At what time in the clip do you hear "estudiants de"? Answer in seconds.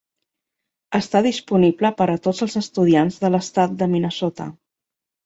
2.63-3.31